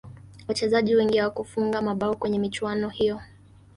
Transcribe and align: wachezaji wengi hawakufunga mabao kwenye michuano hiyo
wachezaji 0.47 0.95
wengi 0.95 1.17
hawakufunga 1.17 1.81
mabao 1.81 2.15
kwenye 2.15 2.39
michuano 2.39 2.89
hiyo 2.89 3.21